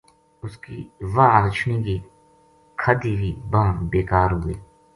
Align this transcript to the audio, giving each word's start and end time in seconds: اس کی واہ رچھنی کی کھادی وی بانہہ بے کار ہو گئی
اس 0.43 0.53
کی 0.63 0.77
واہ 1.13 1.35
رچھنی 1.45 1.77
کی 1.85 1.97
کھادی 2.79 3.13
وی 3.19 3.31
بانہہ 3.51 3.81
بے 3.91 4.01
کار 4.11 4.29
ہو 4.33 4.39
گئی 4.45 4.55